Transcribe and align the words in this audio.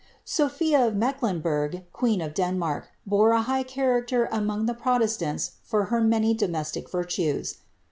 Sophia 0.25 0.87
of 0.87 0.95
Mecklenburg, 0.95 1.83
queen 1.93 2.21
of 2.21 2.33
Dennnark, 2.33 2.85
bore 3.05 3.33
a 3.33 3.43
high 3.43 3.61
character 3.61 4.27
among 4.31 4.65
the 4.65 4.73
protestants 4.73 5.57
for 5.61 5.85
her 5.93 6.01
many 6.01 6.33
domestic 6.33 6.89
virtues. 6.89 7.57